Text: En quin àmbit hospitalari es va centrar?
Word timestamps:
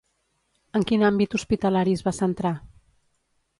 En 0.79 0.85
quin 0.91 1.03
àmbit 1.09 1.37
hospitalari 1.39 1.95
es 1.99 2.03
va 2.09 2.17
centrar? 2.23 2.57